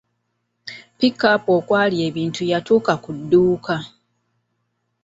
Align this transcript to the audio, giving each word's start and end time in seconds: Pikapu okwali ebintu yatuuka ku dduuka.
Pikapu 0.97 1.49
okwali 1.59 1.95
ebintu 2.07 2.41
yatuuka 2.51 2.93
ku 3.03 3.11
dduuka. 3.17 3.75